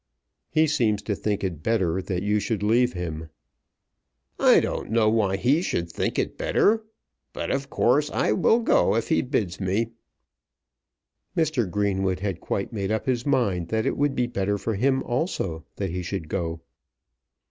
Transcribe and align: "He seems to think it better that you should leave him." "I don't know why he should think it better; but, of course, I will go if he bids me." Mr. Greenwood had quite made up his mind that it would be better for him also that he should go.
"He 0.49 0.65
seems 0.65 1.03
to 1.03 1.13
think 1.13 1.43
it 1.43 1.61
better 1.61 2.01
that 2.01 2.23
you 2.23 2.39
should 2.39 2.63
leave 2.63 2.93
him." 2.93 3.29
"I 4.39 4.59
don't 4.59 4.89
know 4.89 5.07
why 5.11 5.37
he 5.37 5.61
should 5.61 5.91
think 5.91 6.17
it 6.17 6.39
better; 6.39 6.83
but, 7.33 7.51
of 7.51 7.69
course, 7.69 8.09
I 8.09 8.31
will 8.31 8.61
go 8.61 8.95
if 8.95 9.09
he 9.09 9.21
bids 9.21 9.59
me." 9.59 9.91
Mr. 11.37 11.69
Greenwood 11.69 12.19
had 12.21 12.39
quite 12.41 12.73
made 12.73 12.91
up 12.91 13.05
his 13.05 13.27
mind 13.27 13.67
that 13.67 13.85
it 13.85 13.95
would 13.95 14.15
be 14.15 14.25
better 14.25 14.57
for 14.57 14.73
him 14.73 15.03
also 15.03 15.65
that 15.75 15.91
he 15.91 16.01
should 16.01 16.29
go. 16.29 16.61